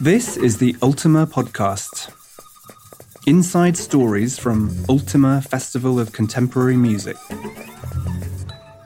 This 0.00 0.36
is 0.36 0.58
the 0.58 0.74
Ultima 0.82 1.24
Podcast. 1.24 2.12
Inside 3.26 3.76
stories 3.76 4.36
from 4.36 4.74
Ultima 4.88 5.40
Festival 5.40 6.00
of 6.00 6.12
Contemporary 6.12 6.76
Music. 6.76 7.16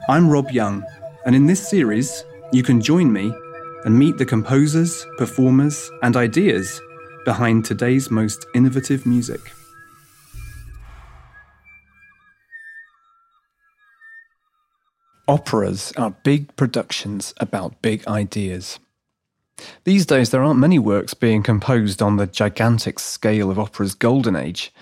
I'm 0.09 0.29
Rob 0.29 0.51
Young, 0.51 0.85
and 1.25 1.35
in 1.35 1.47
this 1.47 1.67
series, 1.67 2.25
you 2.53 2.63
can 2.63 2.83
join 2.83 3.11
me 3.11 3.33
and 3.85 3.99
meet 3.99 4.19
the 4.19 4.27
composers, 4.27 5.07
performers, 5.17 5.91
and 6.03 6.15
ideas 6.15 6.79
behind 7.25 7.65
today's 7.65 8.11
most 8.11 8.45
innovative 8.55 9.07
music. 9.07 9.41
Operas 15.27 15.91
are 15.97 16.11
big 16.23 16.55
productions 16.57 17.33
about 17.39 17.81
big 17.81 18.07
ideas. 18.07 18.79
These 19.85 20.07
days, 20.07 20.31
there 20.31 20.43
aren't 20.43 20.61
many 20.61 20.79
works 20.79 21.15
being 21.15 21.43
composed 21.43 22.01
on 22.03 22.17
the 22.17 22.27
gigantic 22.27 22.99
scale 22.99 23.51
of 23.51 23.59
opera's 23.59 23.95
golden 23.95 24.37
age, 24.37 24.73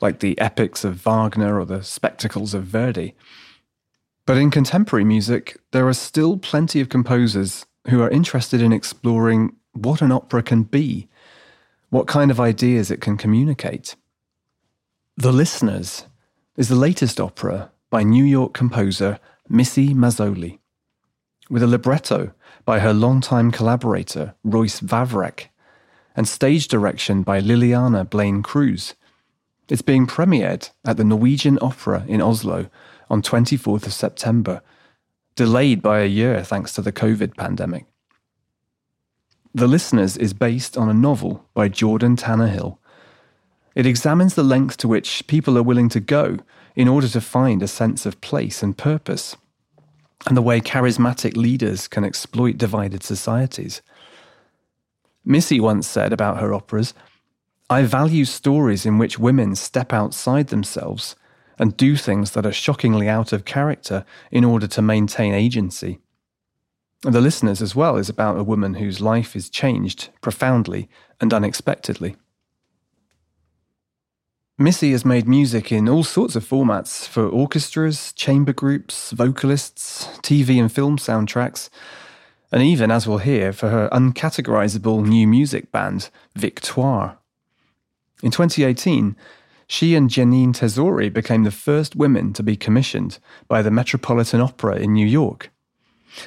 like 0.00 0.20
the 0.20 0.38
epics 0.38 0.84
of 0.84 0.96
Wagner 0.96 1.58
or 1.58 1.64
the 1.64 1.82
spectacles 1.82 2.54
of 2.54 2.64
Verdi. 2.64 3.14
But 4.26 4.38
in 4.38 4.50
contemporary 4.50 5.04
music, 5.04 5.58
there 5.72 5.86
are 5.86 5.94
still 5.94 6.38
plenty 6.38 6.80
of 6.80 6.88
composers 6.88 7.66
who 7.88 8.00
are 8.00 8.10
interested 8.10 8.62
in 8.62 8.72
exploring 8.72 9.54
what 9.72 10.00
an 10.00 10.12
opera 10.12 10.42
can 10.42 10.62
be, 10.62 11.08
what 11.90 12.06
kind 12.06 12.30
of 12.30 12.40
ideas 12.40 12.90
it 12.90 13.00
can 13.00 13.16
communicate. 13.16 13.96
The 15.16 15.32
Listeners 15.32 16.06
is 16.56 16.68
the 16.68 16.74
latest 16.74 17.20
opera 17.20 17.70
by 17.90 18.02
New 18.02 18.24
York 18.24 18.54
composer 18.54 19.20
Missy 19.48 19.94
Mazzoli, 19.94 20.58
with 21.50 21.62
a 21.62 21.66
libretto 21.66 22.32
by 22.64 22.80
her 22.80 22.92
longtime 22.92 23.50
collaborator, 23.50 24.34
Royce 24.44 24.80
Vavrek, 24.80 25.48
and 26.16 26.28
stage 26.28 26.68
direction 26.68 27.22
by 27.22 27.40
Lileana 27.40 28.08
Blain-Cruz. 28.08 28.94
It's 29.68 29.82
being 29.82 30.06
premiered 30.06 30.70
at 30.84 30.96
the 30.96 31.04
Norwegian 31.04 31.58
Opera 31.60 32.04
in 32.06 32.20
Oslo 32.20 32.68
on 33.10 33.22
24th 33.22 33.86
of 33.86 33.92
September, 33.92 34.62
delayed 35.36 35.82
by 35.82 36.00
a 36.00 36.06
year 36.06 36.42
thanks 36.42 36.72
to 36.74 36.82
the 36.82 36.92
COVID 36.92 37.36
pandemic. 37.36 37.86
The 39.54 39.68
Listeners 39.68 40.16
is 40.16 40.32
based 40.32 40.76
on 40.76 40.88
a 40.88 40.94
novel 40.94 41.44
by 41.54 41.68
Jordan 41.68 42.16
Tannahill. 42.16 42.78
It 43.74 43.86
examines 43.86 44.34
the 44.34 44.42
length 44.42 44.76
to 44.78 44.88
which 44.88 45.26
people 45.26 45.56
are 45.58 45.62
willing 45.62 45.88
to 45.90 46.00
go 46.00 46.38
in 46.76 46.88
order 46.88 47.08
to 47.08 47.20
find 47.20 47.62
a 47.62 47.68
sense 47.68 48.06
of 48.06 48.20
place 48.20 48.62
and 48.62 48.76
purpose 48.76 49.36
and 50.26 50.36
the 50.36 50.42
way 50.42 50.60
charismatic 50.60 51.36
leaders 51.36 51.88
can 51.88 52.04
exploit 52.04 52.58
divided 52.58 53.02
societies. 53.02 53.82
Missy 55.24 55.60
once 55.60 55.86
said 55.86 56.12
about 56.12 56.40
her 56.40 56.52
operas 56.52 56.94
I 57.70 57.82
value 57.82 58.26
stories 58.26 58.84
in 58.84 58.98
which 58.98 59.18
women 59.18 59.54
step 59.54 59.92
outside 59.92 60.48
themselves 60.48 61.16
and 61.58 61.76
do 61.76 61.96
things 61.96 62.32
that 62.32 62.44
are 62.44 62.52
shockingly 62.52 63.08
out 63.08 63.32
of 63.32 63.46
character 63.46 64.04
in 64.30 64.44
order 64.44 64.66
to 64.66 64.82
maintain 64.82 65.32
agency. 65.32 65.98
The 67.02 67.20
listeners, 67.20 67.62
as 67.62 67.74
well, 67.74 67.96
is 67.96 68.08
about 68.08 68.38
a 68.38 68.44
woman 68.44 68.74
whose 68.74 69.00
life 69.00 69.34
is 69.34 69.50
changed 69.50 70.10
profoundly 70.20 70.88
and 71.20 71.32
unexpectedly. 71.32 72.16
Missy 74.56 74.92
has 74.92 75.04
made 75.04 75.26
music 75.26 75.72
in 75.72 75.88
all 75.88 76.04
sorts 76.04 76.36
of 76.36 76.48
formats 76.48 77.08
for 77.08 77.26
orchestras, 77.26 78.12
chamber 78.12 78.52
groups, 78.52 79.10
vocalists, 79.10 80.06
TV 80.22 80.60
and 80.60 80.70
film 80.70 80.96
soundtracks, 80.96 81.68
and 82.52 82.62
even, 82.62 82.88
as 82.92 83.04
we'll 83.04 83.18
hear, 83.18 83.52
for 83.52 83.70
her 83.70 83.88
uncategorizable 83.90 85.04
new 85.04 85.26
music 85.26 85.72
band, 85.72 86.08
Victoire. 86.36 87.18
In 88.22 88.30
2018, 88.30 89.16
she 89.66 89.96
and 89.96 90.08
Jeanine 90.08 90.54
Tesori 90.54 91.12
became 91.12 91.42
the 91.42 91.50
first 91.50 91.96
women 91.96 92.32
to 92.34 92.44
be 92.44 92.54
commissioned 92.54 93.18
by 93.48 93.60
the 93.60 93.72
Metropolitan 93.72 94.40
Opera 94.40 94.76
in 94.76 94.92
New 94.92 95.06
York. 95.06 95.50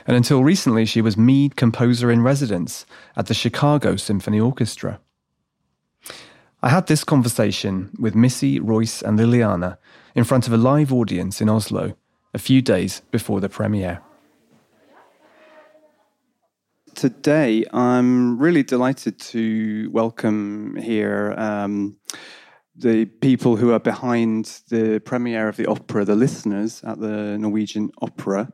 And 0.06 0.18
until 0.18 0.44
recently, 0.44 0.84
she 0.84 1.02
was 1.02 1.16
Mead 1.16 1.56
Composer 1.56 2.12
in 2.12 2.22
Residence 2.24 2.86
at 3.16 3.28
the 3.28 3.34
Chicago 3.34 3.96
Symphony 3.96 4.42
Orchestra. 4.42 5.00
I 6.64 6.70
had 6.70 6.88
this 6.88 7.04
conversation 7.04 7.92
with 8.00 8.16
Missy, 8.16 8.60
Royce, 8.60 9.04
and 9.04 9.20
Liliana 9.20 9.78
in 10.16 10.24
front 10.24 10.48
of 10.48 10.54
a 10.54 10.58
live 10.58 10.92
audience 10.92 11.40
in 11.40 11.50
Oslo 11.50 11.96
a 12.34 12.40
few 12.40 12.64
days 12.64 13.04
before 13.12 13.40
the 13.40 13.48
premiere. 13.48 14.02
Today, 16.96 17.64
I'm 17.72 18.40
really 18.40 18.64
delighted 18.64 19.20
to 19.20 19.92
welcome 19.92 20.76
here 20.78 21.36
um, 21.38 21.98
the 22.76 23.06
people 23.06 23.56
who 23.56 23.72
are 23.72 23.80
behind 23.80 24.46
the 24.70 25.00
premiere 25.06 25.48
of 25.48 25.58
the 25.58 25.68
opera, 25.68 26.06
the 26.06 26.16
listeners 26.16 26.84
at 26.84 27.00
the 27.00 27.38
Norwegian 27.38 27.92
Opera. 28.02 28.52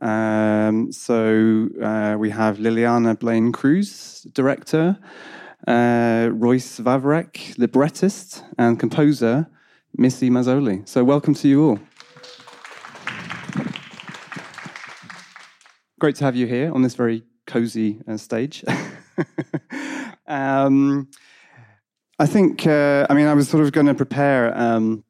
Um, 0.00 0.92
so 0.92 1.68
uh, 1.82 2.14
we 2.16 2.30
have 2.30 2.58
Lileana 2.58 3.18
Blain-Cruz, 3.18 4.28
director 4.32 4.96
uh, 5.66 6.30
Royce 6.32 6.80
Vavrek, 6.80 7.58
librettist 7.58 8.44
and 8.58 8.78
composer, 8.78 9.48
Missy 9.96 10.30
Mazzoli. 10.30 10.88
So, 10.88 11.04
welcome 11.04 11.34
to 11.34 11.48
you 11.48 11.64
all. 11.64 11.78
Great 15.98 16.16
to 16.16 16.24
have 16.24 16.36
you 16.36 16.46
here 16.46 16.72
on 16.72 16.82
this 16.82 16.94
very 16.94 17.24
cozy 17.46 18.00
uh, 18.08 18.16
stage. 18.16 18.64
um, 20.26 21.08
I 22.18 22.26
think, 22.26 22.66
uh, 22.66 23.06
I 23.10 23.14
mean, 23.14 23.26
I 23.26 23.34
was 23.34 23.48
sort 23.48 23.62
of 23.64 23.72
going 23.72 23.86
to 23.86 23.94
prepare 23.94 24.56
um, 24.56 25.04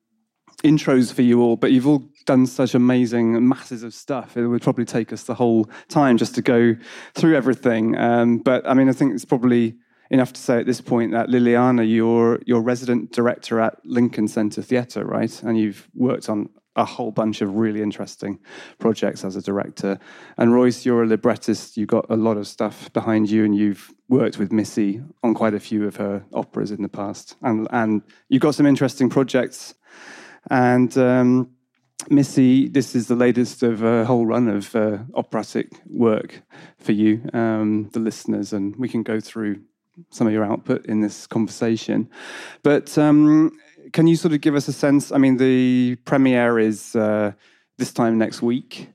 intros 0.65 1.13
for 1.13 1.23
you 1.23 1.43
all, 1.43 1.57
but 1.57 1.73
you've 1.73 1.87
all 1.87 2.09
done 2.27 2.47
such 2.47 2.75
amazing 2.75 3.49
masses 3.49 3.83
of 3.83 3.95
stuff. 3.95 4.37
It 4.37 4.47
would 4.47 4.63
probably 4.63 4.85
take 4.85 5.13
us 5.13 5.25
the 5.25 5.35
whole 5.35 5.69
time 5.89 6.17
just 6.17 6.35
to 6.37 6.43
go 6.43 6.77
through 7.15 7.37
everything. 7.37 7.97
Um, 7.97 8.39
but 8.39 8.69
I 8.69 8.75
mean, 8.75 8.89
I 8.89 8.93
think 8.93 9.15
it's 9.15 9.25
probably 9.25 9.77
enough 10.11 10.33
to 10.33 10.41
say 10.41 10.59
at 10.59 10.67
this 10.67 10.81
point 10.81 11.13
that 11.13 11.29
Lileana, 11.29 11.89
you're 11.89 12.41
you're 12.47 12.61
resident 12.61 13.13
director 13.13 13.61
at 13.61 13.79
Lincoln 13.85 14.29
Center 14.29 14.63
Theatre, 14.63 15.05
right? 15.05 15.43
And 15.43 15.59
you've 15.59 15.89
worked 15.95 16.29
on 16.29 16.49
a 16.77 16.85
whole 16.85 17.11
bunch 17.11 17.41
of 17.41 17.57
really 17.57 17.83
interesting 17.83 18.39
projects 18.79 19.25
as 19.25 19.37
a 19.37 19.43
director. 19.43 19.99
And 20.39 20.55
Royce, 20.55 20.85
you're 20.85 21.03
a 21.03 21.07
librettist. 21.07 21.77
You've 21.77 21.89
got 21.89 22.07
a 22.09 22.17
lot 22.17 22.37
of 22.37 22.47
stuff 22.47 22.93
behind 22.93 23.31
you, 23.31 23.45
and 23.45 23.57
you've 23.57 23.93
worked 24.09 24.39
with 24.39 24.53
Missy 24.53 25.03
on 25.23 25.35
quite 25.35 25.55
a 25.55 25.61
few 25.61 25.87
of 25.87 25.97
her 25.97 26.25
operas 26.33 26.71
in 26.71 26.83
the 26.83 26.89
past. 26.89 27.37
And 27.43 27.69
and 27.71 28.03
you've 28.29 28.43
got 28.43 28.55
some 28.55 28.67
interesting 28.67 29.09
projects. 29.09 29.75
And 30.51 30.97
um, 30.97 31.51
Missy, 32.09 32.69
this 32.69 32.95
is 32.95 33.09
the 33.09 33.15
latest 33.15 33.63
of 33.63 33.83
a 33.83 34.07
whole 34.07 34.25
run 34.25 34.49
of 34.49 34.75
uh, 34.75 34.99
operatic 35.15 35.69
work 35.87 36.43
for 36.79 36.93
you, 36.93 37.29
um, 37.35 37.91
the 37.93 38.01
listeners, 38.01 38.53
and 38.53 38.75
we 38.77 38.89
can 38.89 39.03
go 39.03 39.21
through 39.21 39.61
some 40.11 40.27
of 40.27 40.33
your 40.33 40.45
output 40.45 40.87
in 40.87 41.01
this 41.01 41.27
conversation. 41.27 42.09
But 42.63 42.97
um, 42.97 43.53
can 43.93 44.07
you 44.07 44.17
sort 44.17 44.35
of 44.35 44.41
give 44.41 44.55
us 44.55 44.69
a 44.69 44.73
sense? 44.73 45.13
I 45.13 45.19
mean, 45.19 45.37
the 45.37 45.97
premiere 46.05 46.59
is 46.59 46.97
uh, 46.97 47.33
this 47.79 47.93
time 47.93 48.19
next 48.19 48.43
week. 48.43 48.91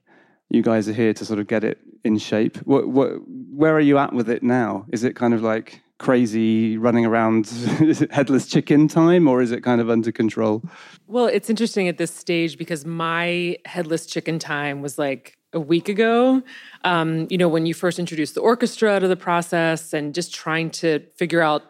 You 0.50 0.62
guys 0.62 0.88
are 0.88 0.94
here 0.94 1.14
to 1.14 1.26
sort 1.26 1.40
of 1.40 1.48
get 1.48 1.64
it 1.64 1.80
in 2.04 2.18
shape. 2.18 2.58
What, 2.58 2.88
what, 2.88 3.10
where 3.28 3.76
are 3.76 3.82
you 3.82 3.98
at 3.98 4.14
with 4.14 4.30
it 4.30 4.44
now? 4.44 4.86
Is 4.92 5.04
it 5.04 5.16
kind 5.16 5.34
of 5.34 5.42
like 5.42 5.82
crazy 5.98 6.78
running 6.78 7.06
around 7.06 7.48
headless 8.12 8.48
chicken 8.48 8.88
time 8.88 9.28
or 9.28 9.42
is 9.42 9.52
it 9.52 9.64
kind 9.64 9.82
of 9.82 9.90
under 9.90 10.12
control? 10.12 10.62
Well, 11.08 11.26
it's 11.28 11.50
interesting 11.50 11.88
at 11.88 11.98
this 11.98 12.14
stage 12.14 12.58
because 12.58 12.86
my 12.86 13.58
headless 13.66 14.06
chicken 14.06 14.38
time 14.38 14.82
was 14.82 14.98
like 14.98 15.38
a 15.56 15.60
week 15.60 15.90
ago. 15.90 16.44
Um, 16.84 17.28
you 17.30 17.38
know, 17.38 17.48
when 17.48 17.66
you 17.66 17.74
first 17.74 17.98
introduced 17.98 18.36
the 18.36 18.42
orchestra 18.42 19.00
to 19.00 19.08
the 19.08 19.16
process 19.16 19.94
and 19.94 20.14
just 20.14 20.34
trying 20.34 20.70
to 20.72 21.00
figure 21.16 21.42
out 21.42 21.64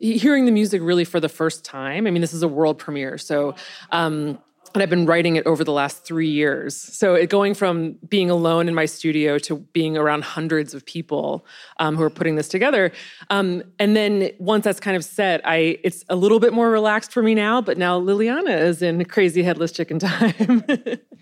hearing 0.00 0.44
the 0.44 0.52
music 0.52 0.80
really 0.82 1.04
for 1.04 1.20
the 1.20 1.28
first 1.28 1.64
time. 1.64 2.06
I 2.06 2.10
mean, 2.10 2.20
this 2.20 2.34
is 2.34 2.42
a 2.42 2.48
world 2.48 2.78
premiere, 2.78 3.18
so. 3.18 3.54
Um, 3.90 4.38
and 4.74 4.82
I've 4.82 4.90
been 4.90 5.06
writing 5.06 5.36
it 5.36 5.46
over 5.46 5.64
the 5.64 5.72
last 5.72 6.04
three 6.04 6.28
years. 6.28 6.76
So 6.76 7.14
it, 7.14 7.30
going 7.30 7.54
from 7.54 7.92
being 8.06 8.28
alone 8.28 8.68
in 8.68 8.74
my 8.74 8.84
studio 8.84 9.38
to 9.38 9.56
being 9.56 9.96
around 9.96 10.24
hundreds 10.24 10.74
of 10.74 10.84
people 10.84 11.46
um, 11.78 11.96
who 11.96 12.02
are 12.02 12.10
putting 12.10 12.36
this 12.36 12.48
together, 12.48 12.92
um, 13.30 13.62
and 13.78 13.96
then 13.96 14.30
once 14.38 14.64
that's 14.64 14.78
kind 14.78 14.94
of 14.94 15.04
set, 15.04 15.40
I 15.44 15.78
it's 15.82 16.04
a 16.10 16.16
little 16.16 16.38
bit 16.38 16.52
more 16.52 16.70
relaxed 16.70 17.12
for 17.12 17.22
me 17.22 17.34
now. 17.34 17.62
But 17.62 17.78
now 17.78 17.98
Liliana 17.98 18.60
is 18.60 18.82
in 18.82 19.04
crazy 19.06 19.42
headless 19.42 19.72
chicken 19.72 19.98
time. 19.98 20.64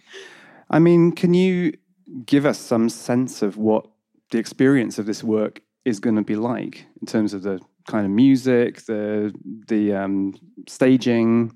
I 0.71 0.81
mean, 0.81 1.13
can 1.13 1.33
you 1.33 1.73
give 2.25 2.47
us 2.47 2.59
some 2.59 2.89
sense 2.89 3.43
of 3.43 3.57
what 3.57 3.87
the 4.31 4.39
experience 4.39 4.99
of 4.99 5.07
this 5.07 5.23
work 5.23 5.61
is 5.85 6.01
going 6.01 6.17
to 6.17 6.23
be 6.23 6.37
like 6.37 6.87
in 7.01 7.07
terms 7.07 7.33
of 7.33 7.43
the 7.43 7.61
kind 7.87 8.05
of 8.05 8.11
music, 8.11 8.83
the 8.87 9.33
the 9.69 9.95
um, 9.95 10.35
staging. 10.69 11.53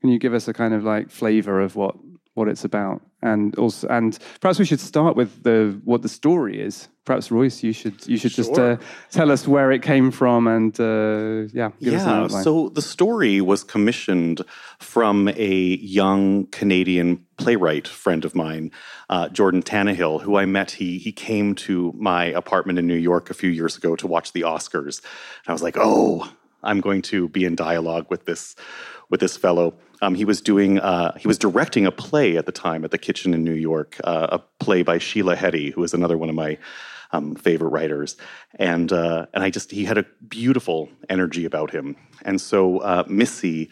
Can 0.00 0.10
you 0.10 0.18
give 0.18 0.34
us 0.34 0.48
a 0.48 0.52
kind 0.52 0.74
of 0.74 0.84
like 0.84 1.10
flavor 1.10 1.60
of 1.60 1.76
what 1.76 1.96
what 2.34 2.48
it's 2.48 2.64
about 2.64 3.02
and 3.24 3.56
also 3.56 3.88
and 3.88 4.18
perhaps 4.40 4.58
we 4.58 4.66
should 4.66 4.80
start 4.80 5.16
with 5.16 5.42
the 5.42 5.80
what 5.84 6.02
the 6.02 6.08
story 6.08 6.60
is. 6.60 6.88
Perhaps 7.04 7.30
Royce, 7.30 7.62
you 7.62 7.72
should 7.72 8.06
you 8.06 8.16
should 8.16 8.32
sure. 8.32 8.44
just 8.44 8.58
uh, 8.58 8.76
tell 9.10 9.30
us 9.30 9.48
where 9.48 9.72
it 9.72 9.82
came 9.82 10.10
from 10.10 10.46
and 10.46 10.78
uh, 10.78 11.48
yeah, 11.52 11.70
yeah. 11.78 12.28
So 12.28 12.68
the 12.68 12.82
story 12.82 13.40
was 13.40 13.64
commissioned 13.64 14.42
from 14.78 15.28
a 15.28 15.54
young 16.00 16.46
Canadian 16.46 17.24
playwright 17.36 17.88
friend 17.88 18.24
of 18.24 18.34
mine, 18.34 18.70
uh, 19.10 19.28
Jordan 19.30 19.62
Tannahill, 19.62 20.20
who 20.20 20.36
I 20.36 20.44
met. 20.44 20.72
He 20.72 20.98
he 20.98 21.12
came 21.12 21.54
to 21.66 21.92
my 21.96 22.26
apartment 22.26 22.78
in 22.78 22.86
New 22.86 23.02
York 23.10 23.30
a 23.30 23.34
few 23.34 23.50
years 23.50 23.76
ago 23.76 23.96
to 23.96 24.06
watch 24.06 24.32
the 24.32 24.42
Oscars. 24.42 25.00
And 25.00 25.48
I 25.48 25.52
was 25.52 25.62
like, 25.62 25.76
oh, 25.78 26.30
I'm 26.62 26.80
going 26.80 27.02
to 27.02 27.28
be 27.28 27.44
in 27.44 27.56
dialogue 27.56 28.06
with 28.10 28.26
this 28.26 28.54
with 29.10 29.20
this 29.20 29.36
fellow. 29.36 29.74
Um, 30.04 30.14
he 30.14 30.26
was 30.26 30.42
doing 30.42 30.78
uh, 30.78 31.16
he 31.16 31.26
was 31.26 31.38
directing 31.38 31.86
a 31.86 31.90
play 31.90 32.36
at 32.36 32.44
the 32.44 32.52
time 32.52 32.84
at 32.84 32.90
the 32.90 32.98
Kitchen 32.98 33.32
in 33.32 33.42
New 33.42 33.54
York, 33.54 33.98
uh, 34.04 34.26
a 34.32 34.38
play 34.62 34.82
by 34.82 34.98
Sheila 34.98 35.34
Heti, 35.34 35.72
who 35.72 35.82
is 35.82 35.94
another 35.94 36.18
one 36.18 36.28
of 36.28 36.34
my 36.34 36.58
um, 37.12 37.34
favorite 37.36 37.70
writers, 37.70 38.16
and 38.56 38.92
uh, 38.92 39.26
and 39.32 39.42
I 39.42 39.48
just 39.48 39.70
he 39.70 39.84
had 39.84 39.96
a 39.96 40.04
beautiful 40.28 40.90
energy 41.08 41.46
about 41.46 41.70
him, 41.70 41.96
and 42.22 42.38
so 42.38 42.78
uh, 42.78 43.04
Missy 43.08 43.70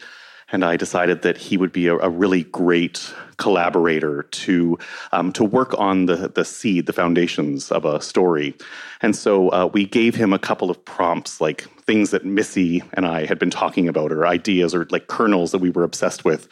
and 0.51 0.65
I 0.65 0.75
decided 0.75 1.21
that 1.21 1.37
he 1.37 1.55
would 1.55 1.71
be 1.71 1.87
a, 1.87 1.97
a 1.97 2.09
really 2.09 2.43
great 2.43 3.13
collaborator 3.37 4.23
to 4.23 4.77
um, 5.11 5.31
to 5.33 5.43
work 5.43 5.77
on 5.79 6.05
the 6.05 6.29
the 6.29 6.45
seed, 6.45 6.85
the 6.85 6.93
foundations 6.93 7.71
of 7.71 7.85
a 7.85 8.01
story. 8.01 8.55
And 9.01 9.15
so 9.15 9.49
uh, 9.49 9.69
we 9.71 9.85
gave 9.85 10.15
him 10.15 10.33
a 10.33 10.39
couple 10.39 10.69
of 10.69 10.83
prompts, 10.85 11.41
like 11.41 11.63
things 11.81 12.11
that 12.11 12.25
Missy 12.25 12.83
and 12.93 13.05
I 13.05 13.25
had 13.25 13.39
been 13.39 13.51
talking 13.51 13.87
about, 13.87 14.11
or 14.11 14.25
ideas, 14.25 14.73
or 14.73 14.87
like 14.89 15.07
kernels 15.07 15.51
that 15.51 15.59
we 15.59 15.69
were 15.69 15.83
obsessed 15.83 16.23
with. 16.25 16.47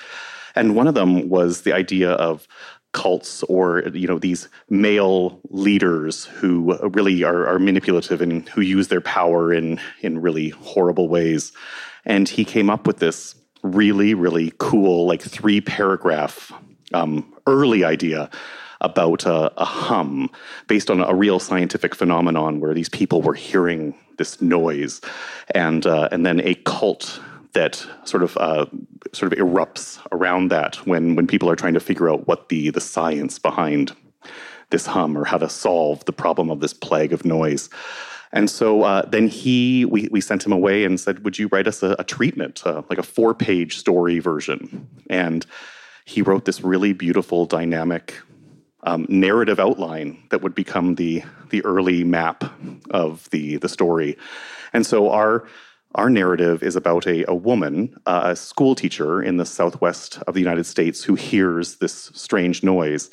And 0.56 0.76
one 0.76 0.88
of 0.88 0.96
them 0.96 1.30
was 1.30 1.62
the 1.62 1.74
idea 1.74 2.12
of 2.12 2.48
cults 2.94 3.42
or 3.44 3.84
you 3.94 4.06
know 4.06 4.20
these 4.20 4.50
male 4.70 5.40
leaders 5.50 6.26
who 6.26 6.78
really 6.90 7.24
are, 7.24 7.48
are 7.48 7.58
manipulative 7.58 8.22
and 8.22 8.50
who 8.50 8.60
use 8.60 8.90
their 8.90 9.00
power 9.00 9.54
in 9.54 9.80
in 10.02 10.22
really 10.22 10.50
horrible 10.50 11.08
ways 11.08 11.54
and 12.06 12.28
he 12.28 12.44
came 12.44 12.70
up 12.70 12.88
with 12.88 12.98
this 12.98 13.36
really, 13.64 14.14
really 14.14 14.54
cool, 14.58 15.06
like 15.06 15.22
three 15.22 15.62
paragraph 15.62 16.52
um, 16.94 17.32
early 17.48 17.84
idea 17.84 18.30
about 18.82 19.26
a, 19.26 19.52
a, 19.62 19.66
hum 19.66 20.30
based 20.68 20.90
on 20.90 21.02
a 21.02 21.14
real 21.14 21.40
scientific 21.40 21.94
phenomenon 21.94 22.60
where 22.60 22.74
these 22.74 22.90
people 22.90 23.22
were 23.22 23.36
hearing 23.36 23.94
this 24.18 24.42
noise, 24.42 25.02
and 25.54 25.86
uh, 25.86 26.10
and 26.12 26.26
then 26.26 26.40
a 26.42 26.56
cult 26.56 27.22
that 27.54 27.86
sort 28.06 28.24
of 28.24 28.38
uh, 28.38 28.66
sort 29.14 29.32
of 29.32 29.40
erupts 29.40 30.00
around 30.12 30.50
that 30.50 30.76
when 30.88 31.16
when 31.16 31.28
people 31.28 31.50
are 31.50 31.56
trying 31.56 31.74
to 31.74 31.80
figure 31.80 32.10
out 32.10 32.28
what 32.28 32.50
the 32.50 32.70
the 32.72 32.82
science 32.82 33.38
behind 33.38 33.92
this 34.72 34.86
hum 34.86 35.18
or 35.18 35.26
how 35.26 35.38
to 35.38 35.50
solve 35.50 36.04
the 36.06 36.14
problem 36.14 36.50
of 36.50 36.60
this 36.60 36.74
plague 36.74 37.14
of 37.14 37.24
noise. 37.24 37.70
And 38.34 38.50
so 38.50 38.84
uh, 38.84 39.06
then 39.08 39.28
he, 39.28 39.86
we, 39.86 40.08
we 40.10 40.22
sent 40.22 40.46
him 40.46 40.54
away 40.54 40.86
and 40.86 41.00
said, 41.00 41.24
Would 41.24 41.38
you 41.38 41.50
write 41.52 41.68
us 41.68 41.84
a, 41.84 41.96
a 42.00 42.04
treatment, 42.04 42.66
uh, 42.66 42.82
like 42.90 42.98
a 42.98 43.04
four 43.04 43.34
page 43.34 43.78
story 43.78 44.20
version? 44.20 44.88
And 45.10 45.46
he 46.06 46.22
wrote 46.22 46.46
this 46.46 46.62
really 46.62 46.94
beautiful, 46.94 47.46
dynamic 47.46 48.16
um, 48.84 49.06
narrative 49.10 49.60
outline 49.60 50.24
that 50.30 50.42
would 50.42 50.56
become 50.56 50.96
the, 50.96 51.24
the 51.50 51.64
early 51.64 52.04
map 52.04 52.44
of 52.90 53.30
the, 53.30 53.58
the 53.58 53.70
story. 53.70 54.18
And 54.74 54.86
so 54.86 55.12
our, 55.12 55.48
our 55.96 56.10
narrative 56.10 56.64
is 56.64 56.76
about 56.76 57.06
a, 57.06 57.30
a 57.30 57.36
woman, 57.36 57.96
uh, 58.06 58.22
a 58.32 58.36
school 58.36 58.76
teacher 58.76 59.22
in 59.22 59.38
the 59.38 59.46
southwest 59.46 60.20
of 60.28 60.34
the 60.34 60.40
United 60.40 60.66
States, 60.66 61.04
who 61.04 61.16
hears 61.16 61.76
this 61.76 62.12
strange 62.14 62.64
noise. 62.64 63.10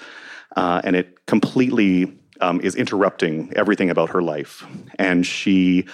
Uh, 0.56 0.80
and 0.84 0.96
it 0.96 1.26
completely 1.26 2.12
um, 2.40 2.60
is 2.60 2.74
interrupting 2.74 3.52
everything 3.56 3.90
about 3.90 4.10
her 4.10 4.22
life. 4.22 4.64
And 4.98 5.26
she, 5.26 5.86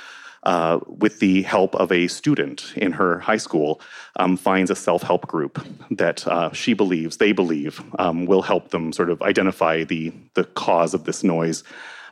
uh, 0.44 0.78
with 0.86 1.20
the 1.20 1.42
help 1.42 1.74
of 1.76 1.90
a 1.90 2.06
student 2.06 2.72
in 2.76 2.92
her 2.92 3.18
high 3.18 3.36
school, 3.38 3.80
um, 4.16 4.36
finds 4.36 4.70
a 4.70 4.76
self 4.76 5.02
help 5.02 5.26
group 5.26 5.64
that 5.90 6.26
uh, 6.26 6.52
she 6.52 6.74
believes, 6.74 7.16
they 7.16 7.32
believe, 7.32 7.82
um, 7.98 8.26
will 8.26 8.42
help 8.42 8.70
them 8.70 8.92
sort 8.92 9.10
of 9.10 9.20
identify 9.22 9.84
the, 9.84 10.12
the 10.34 10.44
cause 10.44 10.94
of 10.94 11.04
this 11.04 11.24
noise. 11.24 11.64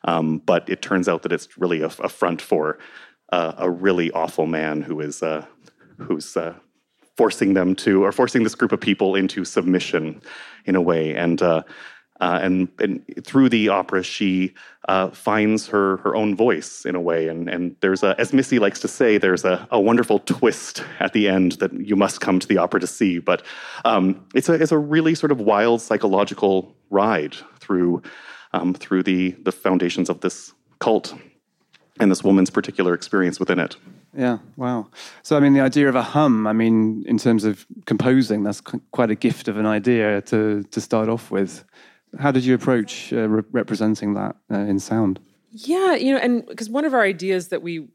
Um, 0.05 0.38
but 0.38 0.69
it 0.69 0.82
turns 0.82 1.08
out 1.08 1.23
that 1.23 1.32
it's 1.32 1.56
really 1.58 1.82
a, 1.82 1.87
a 1.87 2.08
front 2.08 2.43
for 2.43 2.79
uh, 3.31 3.55
a 3.58 3.70
really 3.70 4.11
awful 4.12 4.46
man 4.46 4.82
who 4.82 5.00
is 5.00 5.23
uh, 5.23 5.44
who's 5.99 6.37
uh, 6.37 6.55
forcing 7.17 7.55
them 7.55 7.75
to, 7.76 8.05
or 8.05 8.12
forcing 8.12 8.43
this 8.43 8.55
group 8.55 8.73
of 8.73 8.81
people 8.81 9.14
into 9.14 9.44
submission 9.44 10.20
in 10.64 10.75
a 10.75 10.81
way. 10.81 11.14
And 11.14 11.40
uh, 11.43 11.62
uh, 12.22 12.38
and, 12.40 12.69
and 12.78 13.04
through 13.24 13.48
the 13.48 13.69
opera, 13.69 14.00
she 14.00 14.54
uh, 14.88 15.10
finds 15.10 15.66
her 15.66 15.96
her 15.98 16.14
own 16.14 16.36
voice 16.36 16.84
in 16.84 16.94
a 16.94 17.00
way. 17.00 17.26
And, 17.26 17.48
and 17.48 17.74
there's 17.80 18.04
a, 18.04 18.14
as 18.16 18.32
Missy 18.32 18.60
likes 18.60 18.78
to 18.80 18.88
say, 18.88 19.19
there's 19.19 19.44
a, 19.44 19.66
a 19.72 19.80
wonderful 19.80 20.20
twist 20.20 20.84
at 21.00 21.14
the 21.14 21.28
end 21.28 21.52
that 21.52 21.72
you 21.72 21.96
must 21.96 22.20
come 22.20 22.38
to 22.38 22.46
the 22.46 22.58
opera 22.58 22.78
to 22.78 22.86
see. 22.86 23.19
But 23.19 23.42
um, 23.84 24.24
it's 24.36 24.48
a 24.48 24.52
it's 24.52 24.70
a 24.70 24.78
really 24.78 25.16
sort 25.16 25.32
of 25.32 25.40
wild 25.40 25.82
psychological 25.82 26.72
ride 26.90 27.34
through 27.58 28.02
um, 28.52 28.72
through 28.72 29.02
the 29.02 29.32
the 29.42 29.52
foundations 29.52 30.08
of 30.08 30.20
this 30.20 30.52
cult 30.78 31.14
and 31.98 32.08
this 32.08 32.22
woman's 32.22 32.50
particular 32.50 32.94
experience 32.94 33.40
within 33.40 33.58
it. 33.58 33.76
Yeah, 34.16 34.38
wow. 34.56 34.88
So, 35.22 35.36
I 35.36 35.40
mean, 35.40 35.54
the 35.54 35.60
idea 35.60 35.88
of 35.88 35.96
a 35.96 36.02
hum, 36.02 36.46
I 36.46 36.52
mean, 36.52 37.02
in 37.06 37.19
terms 37.19 37.44
of 37.44 37.66
composing, 37.86 38.42
that's 38.42 38.60
quite 38.90 39.10
a 39.10 39.14
gift 39.14 39.48
of 39.48 39.56
an 39.56 39.66
idea 39.66 40.20
to, 40.22 40.64
to 40.64 40.80
start 40.80 41.08
off 41.08 41.30
with. 41.30 41.64
How 42.19 42.31
did 42.31 42.44
you 42.44 42.55
approach 42.55 43.12
uh, 43.12 43.29
re- 43.29 43.43
representing 43.53 44.14
that 44.14 44.37
uh, 44.50 44.59
in 44.59 44.79
sound? 44.79 45.20
Yeah, 45.55 45.94
you 45.97 46.14
know, 46.14 46.19
and 46.19 46.47
because 46.47 46.70
one 46.70 46.87
of 46.87 46.94
our 46.94 47.03
ideas 47.03 47.49
that 47.49 47.61
we 47.61 47.88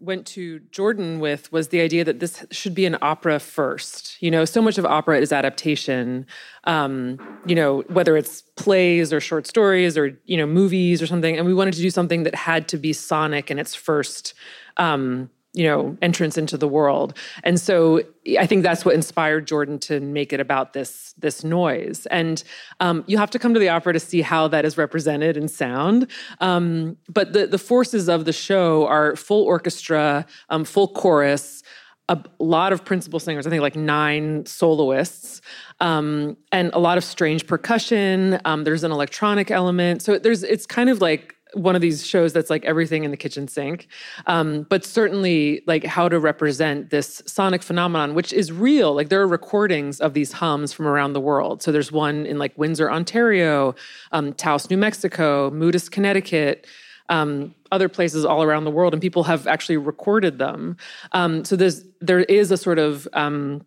went 0.00 0.26
to 0.28 0.60
Jordan 0.70 1.20
with 1.20 1.52
was 1.52 1.68
the 1.68 1.82
idea 1.82 2.02
that 2.02 2.18
this 2.18 2.46
should 2.50 2.74
be 2.74 2.86
an 2.86 2.96
opera 3.02 3.38
first. 3.38 4.20
You 4.22 4.30
know, 4.30 4.46
so 4.46 4.62
much 4.62 4.78
of 4.78 4.86
opera 4.86 5.20
is 5.20 5.30
adaptation. 5.30 6.26
Um, 6.64 7.18
you 7.44 7.54
know, 7.54 7.82
whether 7.88 8.16
it's 8.16 8.40
plays 8.40 9.12
or 9.12 9.20
short 9.20 9.46
stories 9.46 9.98
or 9.98 10.18
you 10.24 10.38
know 10.38 10.46
movies 10.46 11.02
or 11.02 11.06
something, 11.06 11.36
and 11.36 11.46
we 11.46 11.52
wanted 11.52 11.74
to 11.74 11.82
do 11.82 11.90
something 11.90 12.22
that 12.22 12.34
had 12.34 12.68
to 12.68 12.78
be 12.78 12.94
sonic 12.94 13.50
in 13.50 13.58
its 13.58 13.74
first 13.74 14.32
um, 14.78 15.28
you 15.54 15.64
know 15.64 15.96
entrance 16.02 16.36
into 16.36 16.56
the 16.56 16.68
world. 16.68 17.16
And 17.42 17.60
so 17.60 18.02
i 18.38 18.46
think 18.46 18.62
that's 18.62 18.86
what 18.86 18.94
inspired 18.94 19.46
jordan 19.46 19.78
to 19.78 20.00
make 20.00 20.32
it 20.32 20.40
about 20.40 20.72
this 20.72 21.14
this 21.18 21.44
noise. 21.44 22.06
And 22.06 22.42
um, 22.80 23.04
you 23.06 23.18
have 23.18 23.30
to 23.30 23.38
come 23.38 23.54
to 23.54 23.60
the 23.60 23.68
opera 23.68 23.92
to 23.92 24.00
see 24.00 24.22
how 24.22 24.48
that 24.48 24.64
is 24.64 24.76
represented 24.76 25.36
in 25.36 25.48
sound. 25.48 26.10
Um, 26.40 26.96
but 27.08 27.32
the 27.32 27.46
the 27.46 27.58
forces 27.58 28.08
of 28.08 28.24
the 28.24 28.32
show 28.32 28.86
are 28.86 29.16
full 29.16 29.44
orchestra 29.44 30.26
um, 30.50 30.64
full 30.64 30.88
chorus 30.88 31.62
a 32.10 32.22
lot 32.38 32.70
of 32.70 32.84
principal 32.84 33.18
singers 33.18 33.46
i 33.46 33.50
think 33.50 33.62
like 33.62 33.76
nine 33.76 34.44
soloists 34.44 35.40
um, 35.80 36.36
and 36.52 36.70
a 36.72 36.78
lot 36.78 36.98
of 36.98 37.04
strange 37.04 37.46
percussion. 37.46 38.40
Um, 38.44 38.64
there's 38.64 38.84
an 38.84 38.92
electronic 38.92 39.50
element. 39.50 40.02
So 40.02 40.18
there's 40.18 40.42
it's 40.42 40.66
kind 40.66 40.88
of 40.88 41.00
like 41.00 41.34
one 41.54 41.74
of 41.74 41.82
these 41.82 42.06
shows 42.06 42.32
that's 42.32 42.50
like 42.50 42.64
everything 42.64 43.04
in 43.04 43.10
the 43.10 43.16
kitchen 43.16 43.48
sink 43.48 43.88
um, 44.26 44.62
but 44.68 44.84
certainly 44.84 45.62
like 45.66 45.84
how 45.84 46.08
to 46.08 46.18
represent 46.18 46.90
this 46.90 47.22
sonic 47.26 47.62
phenomenon 47.62 48.14
which 48.14 48.32
is 48.32 48.52
real. 48.52 48.94
Like 48.94 49.08
there 49.08 49.20
are 49.20 49.26
recordings 49.26 50.00
of 50.00 50.14
these 50.14 50.32
hums 50.32 50.72
from 50.72 50.86
around 50.86 51.12
the 51.12 51.20
world. 51.20 51.62
So 51.62 51.72
there's 51.72 51.92
one 51.92 52.26
in 52.26 52.38
like 52.38 52.56
windsor 52.56 52.90
ontario 52.90 53.74
um, 54.12 54.32
taos 54.34 54.68
new 54.70 54.76
mexico 54.76 55.50
moodus 55.50 55.88
connecticut 55.88 56.66
um, 57.08 57.54
other 57.70 57.88
places 57.88 58.24
all 58.24 58.42
around 58.42 58.64
the 58.64 58.70
world 58.70 58.94
and 58.94 59.02
people 59.02 59.24
have 59.24 59.46
actually 59.46 59.76
recorded 59.76 60.38
them. 60.38 60.76
Um, 61.12 61.44
so 61.44 61.56
there's 61.56 61.84
there 62.00 62.20
is 62.20 62.50
a 62.50 62.56
sort 62.56 62.78
of 62.78 63.06
um, 63.12 63.64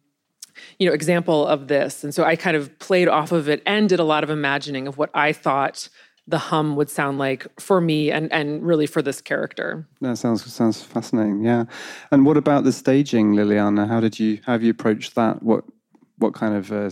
you 0.79 0.87
know 0.87 0.93
example 0.93 1.45
of 1.47 1.67
this. 1.67 2.03
And 2.03 2.13
so 2.13 2.23
i 2.23 2.35
kind 2.35 2.57
of 2.57 2.77
played 2.79 3.07
off 3.07 3.31
of 3.31 3.47
it 3.49 3.61
and 3.65 3.87
did 3.87 3.99
a 3.99 4.03
lot 4.03 4.23
of 4.23 4.29
imagining 4.29 4.87
of 4.87 4.97
what 4.97 5.09
i 5.13 5.31
thought 5.31 5.89
the 6.27 6.37
hum 6.37 6.75
would 6.75 6.89
sound 6.89 7.17
like 7.17 7.47
for 7.59 7.79
me 7.79 8.11
and 8.11 8.31
and 8.33 8.65
really 8.65 8.85
for 8.85 9.01
this 9.01 9.21
character. 9.21 9.87
That 10.01 10.17
sounds 10.17 10.51
sounds 10.53 10.83
fascinating. 10.83 11.43
Yeah. 11.43 11.65
And 12.11 12.25
what 12.25 12.37
about 12.37 12.63
the 12.63 12.71
staging, 12.71 13.33
Lileana? 13.33 13.87
How 13.87 13.99
did 13.99 14.19
you 14.19 14.39
how 14.45 14.53
have 14.53 14.63
you 14.63 14.71
approached 14.71 15.15
that? 15.15 15.41
What 15.41 15.63
what 16.17 16.33
kind 16.33 16.55
of 16.55 16.71
uh, 16.71 16.89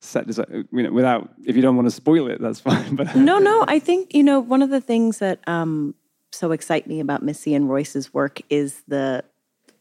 set 0.00 0.26
does 0.26 0.36
that, 0.36 0.48
you 0.50 0.82
know, 0.82 0.92
without 0.92 1.30
if 1.44 1.54
you 1.54 1.62
don't 1.62 1.76
want 1.76 1.86
to 1.86 1.94
spoil 1.94 2.28
it, 2.28 2.40
that's 2.40 2.60
fine. 2.68 2.96
But 2.96 3.14
no, 3.14 3.38
no. 3.38 3.64
I 3.68 3.78
think 3.78 4.14
you 4.14 4.24
know 4.24 4.40
one 4.40 4.62
of 4.62 4.70
the 4.70 4.80
things 4.80 5.18
that 5.18 5.40
um, 5.46 5.94
so 6.32 6.50
excite 6.50 6.86
me 6.86 7.00
about 7.00 7.22
Missy 7.22 7.54
and 7.54 7.70
Royce's 7.70 8.12
work 8.12 8.40
is 8.50 8.82
the 8.88 9.24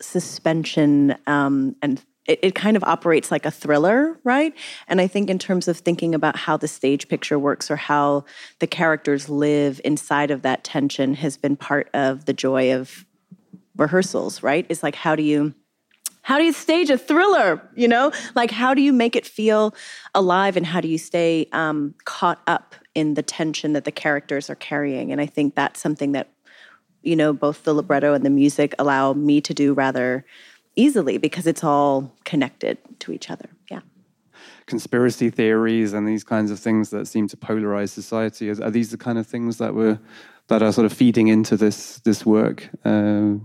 suspension 0.01 1.15
um, 1.25 1.75
and 1.81 2.03
it, 2.25 2.39
it, 2.41 2.55
kind 2.55 2.75
of 2.75 2.83
operates 2.83 3.31
like 3.31 3.45
a 3.45 3.51
thriller, 3.51 4.19
right? 4.23 4.53
And 4.87 4.99
I 4.99 5.07
think 5.07 5.29
in 5.29 5.37
terms 5.37 5.67
of 5.67 5.77
thinking 5.77 6.15
about 6.15 6.35
how 6.35 6.57
the 6.57 6.67
stage 6.67 7.07
picture 7.07 7.37
works 7.37 7.69
or 7.69 7.75
how 7.75 8.25
the 8.59 8.67
characters 8.67 9.29
live 9.29 9.79
inside 9.83 10.31
of 10.31 10.41
that 10.41 10.63
tension 10.63 11.13
has 11.15 11.37
been 11.37 11.55
part 11.55 11.89
of 11.93 12.25
the 12.25 12.33
joy 12.33 12.73
of 12.73 13.05
rehearsals, 13.77 14.41
right? 14.41 14.65
It's 14.69 14.83
like 14.83 14.95
how 14.95 15.15
do 15.15 15.23
you 15.23 15.53
how 16.25 16.39
do 16.39 16.43
you 16.43 16.53
stage 16.53 16.89
a 16.89 16.97
thriller? 16.97 17.61
You 17.75 17.87
know, 17.87 18.11
like 18.33 18.49
how 18.49 18.73
do 18.73 18.81
you 18.81 18.91
make 18.91 19.15
it 19.15 19.27
feel 19.27 19.75
alive 20.15 20.57
and 20.57 20.65
how 20.65 20.81
do 20.81 20.87
you 20.87 20.97
stay 20.97 21.47
um, 21.51 21.93
caught 22.05 22.41
up 22.47 22.73
in 22.95 23.13
the 23.13 23.21
tension 23.21 23.73
that 23.73 23.83
the 23.83 23.91
characters 23.91 24.49
are 24.49 24.55
carrying? 24.55 25.11
And 25.11 25.21
I 25.21 25.27
think 25.27 25.53
that's 25.53 25.79
something 25.79 26.13
that, 26.13 26.31
you 27.03 27.15
know, 27.15 27.31
both 27.31 27.63
the 27.63 27.75
libretto 27.75 28.15
and 28.15 28.25
the 28.25 28.31
music 28.31 28.73
allow 28.79 29.13
me 29.13 29.39
to 29.41 29.53
do 29.53 29.73
rather 29.73 30.25
easily 30.75 31.17
because 31.17 31.47
it's 31.47 31.63
all 31.63 32.11
connected 32.23 32.77
to 32.99 33.11
each 33.11 33.29
other. 33.29 33.49
Yeah. 33.69 33.81
Conspiracy 34.65 35.29
theories 35.29 35.93
and 35.93 36.07
these 36.07 36.23
kinds 36.23 36.51
of 36.51 36.59
things 36.59 36.89
that 36.89 37.07
seem 37.07 37.27
to 37.27 37.37
polarize 37.37 37.89
society 37.89 38.49
are, 38.49 38.71
these 38.71 38.91
the 38.91 38.97
kind 38.97 39.17
of 39.17 39.27
things 39.27 39.57
that 39.57 39.73
were 39.73 39.99
that 40.47 40.61
are 40.61 40.71
sort 40.71 40.85
of 40.85 40.93
feeding 40.93 41.27
into 41.27 41.57
this 41.57 41.99
this 41.99 42.25
work? 42.25 42.69
Uh, 42.83 43.35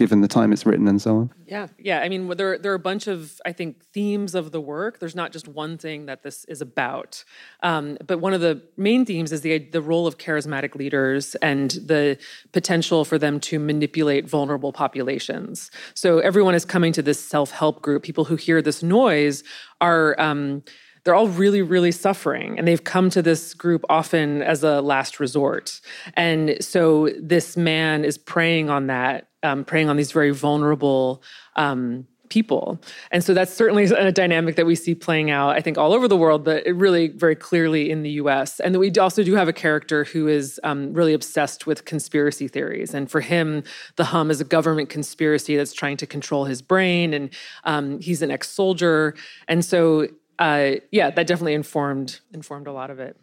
given 0.00 0.22
the 0.22 0.28
time 0.28 0.50
it's 0.50 0.64
written 0.64 0.88
and 0.88 1.00
so 1.00 1.14
on. 1.18 1.30
Yeah, 1.44 1.66
yeah. 1.78 2.00
I 2.00 2.08
mean, 2.08 2.26
there 2.38 2.56
there 2.56 2.72
are 2.72 2.80
a 2.86 2.86
bunch 2.92 3.06
of 3.06 3.38
I 3.44 3.52
think 3.52 3.84
themes 3.84 4.34
of 4.34 4.50
the 4.50 4.60
work. 4.60 4.98
There's 4.98 5.14
not 5.14 5.30
just 5.30 5.46
one 5.46 5.76
thing 5.76 6.06
that 6.06 6.22
this 6.22 6.46
is 6.46 6.62
about, 6.62 7.22
um, 7.62 7.98
but 8.06 8.16
one 8.18 8.32
of 8.32 8.40
the 8.40 8.62
main 8.78 9.04
themes 9.04 9.30
is 9.30 9.42
the 9.42 9.58
the 9.58 9.82
role 9.82 10.06
of 10.06 10.16
charismatic 10.16 10.74
leaders 10.74 11.34
and 11.42 11.72
the 11.72 12.16
potential 12.52 13.04
for 13.04 13.18
them 13.18 13.40
to 13.40 13.58
manipulate 13.58 14.26
vulnerable 14.26 14.72
populations. 14.72 15.70
So 15.92 16.18
everyone 16.20 16.54
is 16.54 16.64
coming 16.64 16.94
to 16.94 17.02
this 17.02 17.22
self 17.22 17.50
help 17.50 17.82
group. 17.82 18.02
People 18.02 18.24
who 18.24 18.36
hear 18.36 18.62
this 18.62 18.82
noise 18.82 19.44
are. 19.82 20.18
Um, 20.18 20.62
they're 21.04 21.14
all 21.14 21.28
really, 21.28 21.62
really 21.62 21.92
suffering. 21.92 22.58
And 22.58 22.68
they've 22.68 22.84
come 22.84 23.08
to 23.10 23.22
this 23.22 23.54
group 23.54 23.82
often 23.88 24.42
as 24.42 24.62
a 24.62 24.82
last 24.82 25.18
resort. 25.18 25.80
And 26.12 26.58
so 26.60 27.08
this 27.18 27.56
man 27.56 28.04
is 28.04 28.18
preying 28.18 28.68
on 28.68 28.88
that 28.88 29.29
um, 29.42 29.64
preying 29.64 29.88
on 29.88 29.96
these 29.96 30.12
very 30.12 30.30
vulnerable 30.30 31.22
um, 31.56 32.06
people. 32.30 32.80
And 33.10 33.22
so 33.22 33.34
that's 33.34 33.52
certainly 33.52 33.84
a 33.84 34.10
dynamic 34.10 34.56
that 34.56 34.64
we 34.64 34.74
see 34.74 34.94
playing 34.94 35.30
out, 35.30 35.56
I 35.56 35.60
think, 35.60 35.76
all 35.76 35.92
over 35.92 36.08
the 36.08 36.16
world, 36.16 36.44
but 36.44 36.64
really 36.66 37.08
very 37.08 37.34
clearly 37.34 37.90
in 37.90 38.02
the 38.02 38.10
US. 38.12 38.60
And 38.60 38.78
we 38.78 38.90
also 38.92 39.22
do 39.22 39.34
have 39.34 39.48
a 39.48 39.52
character 39.52 40.04
who 40.04 40.28
is 40.28 40.58
um, 40.64 40.94
really 40.94 41.12
obsessed 41.12 41.66
with 41.66 41.84
conspiracy 41.84 42.48
theories. 42.48 42.94
And 42.94 43.10
for 43.10 43.20
him, 43.20 43.64
the 43.96 44.04
hum 44.04 44.30
is 44.30 44.40
a 44.40 44.44
government 44.44 44.88
conspiracy 44.88 45.56
that's 45.56 45.72
trying 45.72 45.98
to 45.98 46.06
control 46.06 46.44
his 46.44 46.62
brain. 46.62 47.12
And 47.12 47.30
um, 47.64 48.00
he's 48.00 48.22
an 48.22 48.30
ex 48.30 48.48
soldier. 48.48 49.14
And 49.48 49.64
so, 49.64 50.06
uh, 50.38 50.72
yeah, 50.90 51.10
that 51.10 51.26
definitely 51.26 51.54
informed 51.54 52.20
informed 52.32 52.66
a 52.66 52.72
lot 52.72 52.90
of 52.90 52.98
it. 52.98 53.16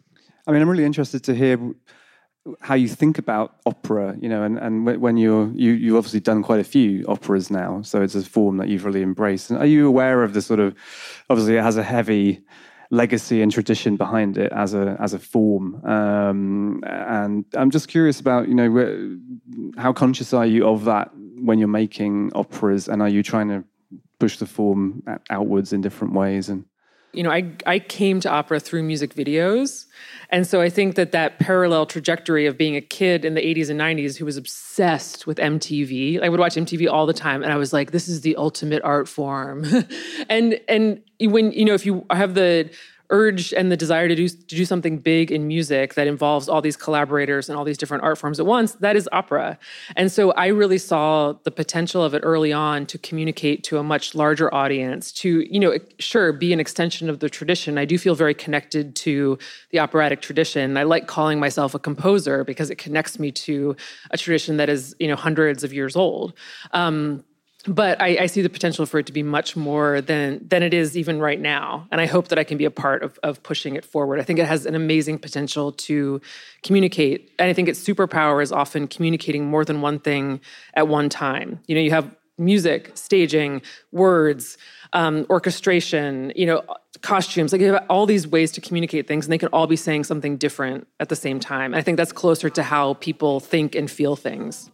I 0.46 0.52
mean, 0.52 0.62
I'm 0.62 0.68
really 0.68 0.84
interested 0.84 1.24
to 1.24 1.34
hear 1.34 1.58
how 2.60 2.74
you 2.74 2.88
think 2.88 3.18
about 3.18 3.56
opera, 3.66 4.16
you 4.20 4.28
know, 4.28 4.42
and, 4.42 4.58
and 4.58 5.00
when 5.00 5.16
you're 5.16 5.50
you 5.52 5.72
you've 5.72 5.96
obviously 5.96 6.20
done 6.20 6.42
quite 6.42 6.60
a 6.60 6.64
few 6.64 7.04
operas 7.06 7.50
now, 7.50 7.82
so 7.82 8.02
it's 8.02 8.14
a 8.14 8.22
form 8.22 8.56
that 8.58 8.68
you've 8.68 8.84
really 8.84 9.02
embraced. 9.02 9.50
And 9.50 9.58
are 9.58 9.66
you 9.66 9.86
aware 9.86 10.22
of 10.22 10.34
the 10.34 10.42
sort 10.42 10.60
of 10.60 10.74
obviously 11.30 11.56
it 11.56 11.62
has 11.62 11.76
a 11.76 11.82
heavy 11.82 12.40
legacy 12.90 13.42
and 13.42 13.52
tradition 13.52 13.96
behind 13.96 14.38
it 14.38 14.50
as 14.52 14.74
a 14.74 14.96
as 15.00 15.14
a 15.14 15.18
form, 15.18 15.84
um, 15.84 16.82
and 16.86 17.44
I'm 17.54 17.70
just 17.70 17.88
curious 17.88 18.20
about 18.20 18.48
you 18.48 18.54
know 18.54 19.18
how 19.76 19.92
conscious 19.92 20.32
are 20.32 20.46
you 20.46 20.66
of 20.66 20.84
that 20.84 21.10
when 21.40 21.58
you're 21.58 21.68
making 21.68 22.32
operas, 22.34 22.88
and 22.88 23.02
are 23.02 23.08
you 23.08 23.22
trying 23.22 23.48
to 23.48 23.64
push 24.18 24.38
the 24.38 24.46
form 24.46 25.02
outwards 25.30 25.72
in 25.72 25.80
different 25.80 26.12
ways 26.12 26.48
and 26.48 26.64
you 27.12 27.22
know, 27.22 27.30
I 27.30 27.52
I 27.66 27.78
came 27.78 28.20
to 28.20 28.30
opera 28.30 28.60
through 28.60 28.82
music 28.82 29.14
videos, 29.14 29.86
and 30.30 30.46
so 30.46 30.60
I 30.60 30.68
think 30.68 30.94
that 30.96 31.12
that 31.12 31.38
parallel 31.38 31.86
trajectory 31.86 32.46
of 32.46 32.58
being 32.58 32.76
a 32.76 32.80
kid 32.80 33.24
in 33.24 33.34
the 33.34 33.40
80s 33.40 33.70
and 33.70 33.80
90s 33.80 34.16
who 34.16 34.24
was 34.24 34.36
obsessed 34.36 35.26
with 35.26 35.38
MTV. 35.38 36.22
I 36.22 36.28
would 36.28 36.40
watch 36.40 36.54
MTV 36.54 36.90
all 36.90 37.06
the 37.06 37.14
time, 37.14 37.42
and 37.42 37.52
I 37.52 37.56
was 37.56 37.72
like, 37.72 37.92
"This 37.92 38.08
is 38.08 38.20
the 38.20 38.36
ultimate 38.36 38.82
art 38.82 39.08
form," 39.08 39.64
and 40.28 40.60
and 40.68 41.02
when 41.20 41.52
you 41.52 41.64
know 41.64 41.74
if 41.74 41.84
you 41.84 42.06
have 42.10 42.34
the 42.34 42.70
urge 43.10 43.54
and 43.54 43.72
the 43.72 43.76
desire 43.76 44.06
to 44.06 44.14
do 44.14 44.28
to 44.28 44.54
do 44.54 44.64
something 44.64 44.98
big 44.98 45.32
in 45.32 45.46
music 45.46 45.94
that 45.94 46.06
involves 46.06 46.48
all 46.48 46.60
these 46.60 46.76
collaborators 46.76 47.48
and 47.48 47.56
all 47.56 47.64
these 47.64 47.78
different 47.78 48.04
art 48.04 48.18
forms 48.18 48.38
at 48.38 48.44
once 48.44 48.72
that 48.72 48.96
is 48.96 49.08
opera. 49.12 49.58
And 49.96 50.12
so 50.12 50.32
i 50.32 50.48
really 50.48 50.78
saw 50.78 51.32
the 51.44 51.50
potential 51.50 52.02
of 52.02 52.14
it 52.14 52.20
early 52.22 52.52
on 52.52 52.86
to 52.86 52.98
communicate 52.98 53.64
to 53.64 53.78
a 53.78 53.82
much 53.82 54.14
larger 54.14 54.52
audience 54.52 55.10
to 55.12 55.46
you 55.50 55.58
know 55.58 55.78
sure 55.98 56.32
be 56.32 56.52
an 56.52 56.60
extension 56.60 57.08
of 57.08 57.20
the 57.20 57.30
tradition. 57.30 57.78
I 57.78 57.84
do 57.84 57.98
feel 57.98 58.14
very 58.14 58.34
connected 58.34 58.94
to 58.96 59.38
the 59.70 59.78
operatic 59.78 60.20
tradition. 60.20 60.76
I 60.76 60.82
like 60.82 61.06
calling 61.06 61.40
myself 61.40 61.74
a 61.74 61.78
composer 61.78 62.44
because 62.44 62.70
it 62.70 62.76
connects 62.76 63.18
me 63.18 63.32
to 63.32 63.74
a 64.10 64.18
tradition 64.18 64.58
that 64.58 64.68
is 64.68 64.94
you 64.98 65.08
know 65.08 65.16
hundreds 65.16 65.64
of 65.64 65.72
years 65.72 65.96
old. 65.96 66.34
Um, 66.72 67.24
but 67.66 68.00
I, 68.00 68.18
I, 68.20 68.26
see 68.26 68.40
the 68.40 68.48
potential 68.48 68.86
for 68.86 69.00
it 69.00 69.06
to 69.06 69.12
be 69.12 69.22
much 69.22 69.56
more 69.56 70.00
than 70.00 70.46
than 70.46 70.62
it 70.62 70.72
is 70.72 70.96
even 70.96 71.18
right 71.18 71.40
now. 71.40 71.88
And 71.90 72.00
i 72.00 72.06
hope 72.06 72.28
that 72.28 72.38
i 72.38 72.44
can 72.44 72.56
be 72.56 72.64
a 72.64 72.70
part 72.70 73.02
of, 73.02 73.18
of 73.22 73.42
pushing 73.42 73.74
it 73.74 73.84
forward. 73.84 74.20
I 74.20 74.22
think 74.22 74.38
it 74.38 74.46
has 74.46 74.64
an 74.64 74.74
amazing 74.74 75.18
potential 75.18 75.72
to 75.72 76.20
communicate. 76.62 77.32
And 77.38 77.50
i 77.50 77.52
think 77.52 77.68
its 77.68 77.82
superpower 77.82 78.42
is 78.42 78.52
often 78.52 78.86
communicating 78.86 79.46
more 79.46 79.64
than 79.64 79.80
one 79.80 79.98
thing 79.98 80.40
at 80.74 80.86
one 80.88 81.08
time. 81.08 81.60
You 81.66 81.74
know 81.74 81.80
you 81.80 81.90
have 81.90 82.14
music 82.40 82.92
staging 82.94 83.60
words 83.90 84.56
um, 84.92 85.26
orchestration 85.28 86.32
you 86.36 86.46
know 86.46 86.62
costumes. 87.02 87.52
Like 87.52 87.60
you 87.60 87.72
have 87.72 87.84
all 87.88 88.06
these 88.06 88.26
ways 88.26 88.52
to 88.52 88.60
communicate 88.60 89.08
things 89.08 89.26
and 89.26 89.32
they 89.32 89.38
can 89.38 89.48
all 89.48 89.66
be 89.66 89.76
saying 89.76 90.04
something 90.04 90.36
different 90.36 90.86
at 91.00 91.08
the 91.08 91.16
same 91.16 91.40
time. 91.40 91.72
And 91.72 91.76
i 91.76 91.82
think 91.82 91.96
that's 91.96 92.12
closer 92.12 92.48
to 92.50 92.62
how 92.62 92.94
people 92.94 93.40
think 93.40 93.74
and 93.74 93.90
feel 93.90 94.14
things 94.14 94.70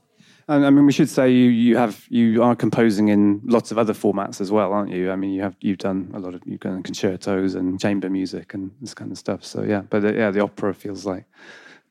I 0.46 0.70
mean, 0.70 0.84
we 0.84 0.92
should 0.92 1.08
say 1.08 1.30
you 1.30 1.48
you 1.48 1.76
have 1.76 2.06
you 2.10 2.42
are 2.42 2.54
composing 2.54 3.08
in 3.08 3.40
lots 3.44 3.70
of 3.70 3.78
other 3.78 3.94
formats 3.94 4.40
as 4.40 4.50
well, 4.50 4.72
aren't 4.72 4.90
you? 4.90 5.10
I 5.10 5.16
mean, 5.16 5.32
you 5.32 5.42
have 5.42 5.56
you've 5.60 5.78
done 5.78 6.10
a 6.12 6.18
lot 6.18 6.34
of 6.34 6.42
you've 6.44 6.60
done 6.60 6.82
concertos 6.82 7.54
and 7.54 7.80
chamber 7.80 8.10
music 8.10 8.52
and 8.52 8.70
this 8.80 8.94
kind 8.94 9.10
of 9.10 9.18
stuff. 9.18 9.44
So 9.44 9.62
yeah, 9.62 9.82
but 9.88 10.04
uh, 10.04 10.12
yeah, 10.12 10.30
the 10.30 10.40
opera 10.40 10.74
feels 10.74 11.06
like 11.06 11.24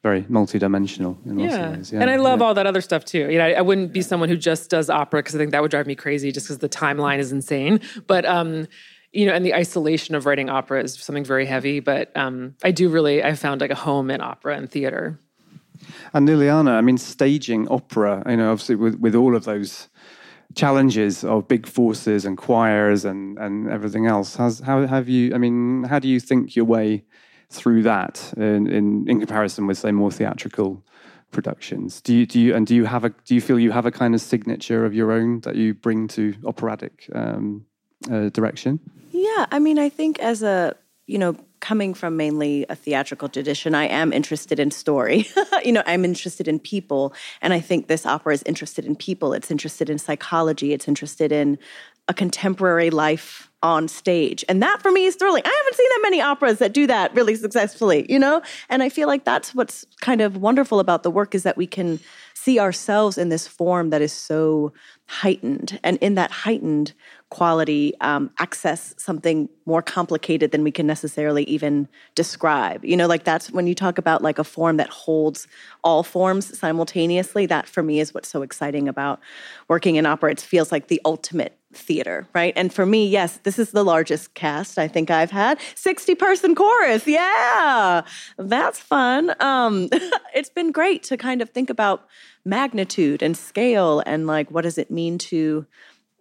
very 0.03 0.25
multi-dimensional 0.29 1.17
in 1.25 1.39
yeah. 1.39 1.45
lots 1.45 1.63
of 1.63 1.77
ways. 1.77 1.91
Yeah, 1.93 2.01
and 2.01 2.09
I 2.11 2.17
love 2.17 2.39
yeah. 2.39 2.45
all 2.45 2.53
that 2.53 2.67
other 2.67 2.81
stuff 2.81 3.05
too. 3.05 3.31
You 3.31 3.39
know, 3.39 3.45
I, 3.45 3.51
I 3.53 3.61
wouldn't 3.61 3.91
be 3.91 4.01
someone 4.01 4.29
who 4.29 4.37
just 4.37 4.69
does 4.69 4.89
opera 4.89 5.19
because 5.19 5.33
I 5.33 5.39
think 5.39 5.51
that 5.51 5.61
would 5.61 5.71
drive 5.71 5.87
me 5.87 5.95
crazy, 5.95 6.31
just 6.31 6.45
because 6.47 6.59
the 6.59 6.69
timeline 6.69 7.19
is 7.19 7.31
insane. 7.31 7.79
But 8.05 8.25
um, 8.25 8.67
you 9.13 9.25
know, 9.25 9.33
and 9.33 9.45
the 9.45 9.53
isolation 9.55 10.13
of 10.13 10.25
writing 10.25 10.49
opera 10.49 10.83
is 10.83 10.93
something 10.95 11.23
very 11.23 11.45
heavy. 11.45 11.79
But 11.79 12.15
um, 12.15 12.55
I 12.63 12.71
do 12.71 12.89
really, 12.89 13.23
I 13.23 13.33
found 13.33 13.61
like 13.61 13.71
a 13.71 13.75
home 13.75 14.11
in 14.11 14.21
opera 14.21 14.57
and 14.57 14.69
theater. 14.69 15.19
And 16.13 16.27
Lileana, 16.27 16.71
I 16.71 16.81
mean, 16.81 16.97
staging 16.97 17.67
opera, 17.69 18.23
you 18.27 18.37
know, 18.37 18.51
obviously 18.51 18.75
with, 18.75 18.95
with 18.99 19.15
all 19.15 19.35
of 19.35 19.45
those 19.45 19.89
challenges 20.55 21.23
of 21.23 21.47
big 21.47 21.65
forces 21.67 22.25
and 22.25 22.37
choirs 22.37 23.05
and, 23.05 23.37
and 23.39 23.69
everything 23.69 24.05
else, 24.05 24.35
has, 24.35 24.59
how 24.59 24.85
have 24.85 25.09
you, 25.09 25.33
I 25.33 25.37
mean, 25.37 25.83
how 25.83 25.99
do 25.99 26.07
you 26.07 26.19
think 26.19 26.55
your 26.55 26.65
way 26.65 27.03
through 27.49 27.83
that 27.83 28.33
in, 28.37 28.67
in, 28.67 29.09
in 29.09 29.19
comparison 29.19 29.67
with, 29.67 29.77
say, 29.77 29.91
more 29.91 30.11
theatrical 30.11 30.83
productions? 31.31 32.01
Do 32.01 32.15
you, 32.15 32.25
do 32.25 32.39
you, 32.39 32.55
and 32.55 32.67
do 32.67 32.75
you 32.75 32.85
have 32.85 33.03
a, 33.03 33.09
do 33.09 33.35
you 33.35 33.41
feel 33.41 33.59
you 33.59 33.71
have 33.71 33.85
a 33.85 33.91
kind 33.91 34.13
of 34.13 34.21
signature 34.21 34.85
of 34.85 34.93
your 34.93 35.11
own 35.11 35.41
that 35.41 35.55
you 35.55 35.73
bring 35.73 36.07
to 36.09 36.35
operatic 36.45 37.09
um, 37.13 37.65
uh, 38.11 38.29
direction? 38.29 38.79
Yeah, 39.11 39.45
I 39.51 39.59
mean, 39.59 39.79
I 39.79 39.89
think 39.89 40.19
as 40.19 40.43
a, 40.43 40.75
you 41.07 41.17
know, 41.17 41.35
coming 41.63 41.93
from 41.93 42.17
mainly 42.17 42.65
a 42.67 42.75
theatrical 42.75 43.29
tradition, 43.29 43.73
I 43.73 43.85
am 43.85 44.11
interested 44.11 44.59
in 44.59 44.69
story. 44.69 45.29
you 45.63 45.71
know, 45.71 45.81
I'm 45.85 46.03
interested 46.03 46.45
in 46.45 46.59
people. 46.59 47.13
And 47.41 47.53
I 47.53 47.61
think 47.61 47.87
this 47.87 48.05
opera 48.05 48.33
is 48.33 48.43
interested 48.43 48.85
in 48.85 48.97
people. 48.97 49.31
It's 49.31 49.49
interested 49.49 49.89
in 49.89 49.97
psychology. 49.97 50.73
It's 50.73 50.89
interested 50.89 51.31
in 51.31 51.57
a 52.09 52.13
contemporary 52.13 52.89
life 52.89 53.49
on 53.63 53.87
stage. 53.87 54.43
And 54.49 54.61
that 54.61 54.81
for 54.81 54.91
me 54.91 55.05
is 55.05 55.15
thrilling. 55.15 55.41
I 55.43 55.61
haven't 55.63 55.75
seen 55.75 55.89
that 55.89 55.99
many 56.03 56.21
operas 56.21 56.59
that 56.59 56.73
do 56.73 56.85
that 56.87 57.15
really 57.15 57.35
successfully, 57.35 58.05
you 58.09 58.19
know? 58.19 58.41
And 58.69 58.83
I 58.83 58.89
feel 58.89 59.07
like 59.07 59.23
that's 59.23 59.55
what's 59.55 59.85
kind 60.01 60.21
of 60.21 60.37
wonderful 60.37 60.79
about 60.79 61.03
the 61.03 61.09
work 61.09 61.33
is 61.33 61.43
that 61.43 61.57
we 61.57 61.65
can 61.65 61.99
see 62.35 62.59
ourselves 62.59 63.17
in 63.17 63.29
this 63.29 63.47
form 63.47 63.89
that 63.91 64.01
is 64.01 64.11
so 64.11 64.73
heightened. 65.07 65.79
And 65.81 65.97
in 65.97 66.15
that 66.15 66.29
heightened 66.29 66.93
quality, 67.29 67.93
um, 68.01 68.29
access 68.37 68.93
something 68.97 69.47
more 69.65 69.81
complicated 69.81 70.51
than 70.51 70.63
we 70.63 70.71
can 70.71 70.85
necessarily 70.85 71.43
even 71.45 71.87
describe. 72.15 72.83
You 72.83 72.97
know, 72.97 73.07
like 73.07 73.23
that's 73.23 73.49
when 73.49 73.65
you 73.65 73.73
talk 73.73 73.97
about 73.97 74.21
like 74.21 74.39
a 74.39 74.43
form 74.43 74.77
that 74.77 74.89
holds 74.89 75.47
all 75.83 76.03
forms 76.03 76.57
simultaneously. 76.57 77.45
That 77.45 77.67
for 77.67 77.81
me 77.81 78.01
is 78.01 78.13
what's 78.13 78.29
so 78.29 78.41
exciting 78.41 78.89
about 78.89 79.21
working 79.69 79.95
in 79.95 80.05
opera. 80.05 80.31
It 80.31 80.41
feels 80.41 80.71
like 80.71 80.87
the 80.87 81.01
ultimate 81.05 81.57
theater, 81.75 82.27
right? 82.33 82.53
And 82.55 82.73
for 82.73 82.85
me, 82.85 83.07
yes, 83.07 83.39
this 83.43 83.59
is 83.59 83.71
the 83.71 83.83
largest 83.83 84.33
cast 84.33 84.77
I 84.77 84.87
think 84.87 85.11
I've 85.11 85.31
had. 85.31 85.59
60 85.75 86.15
person 86.15 86.55
chorus. 86.55 87.07
Yeah. 87.07 88.03
That's 88.37 88.79
fun. 88.79 89.33
Um, 89.39 89.89
it's 90.35 90.49
been 90.49 90.71
great 90.71 91.03
to 91.03 91.17
kind 91.17 91.41
of 91.41 91.49
think 91.49 91.69
about 91.69 92.07
magnitude 92.45 93.21
and 93.21 93.37
scale 93.37 94.03
and 94.05 94.27
like 94.27 94.51
what 94.51 94.63
does 94.63 94.77
it 94.77 94.91
mean 94.91 95.17
to 95.17 95.65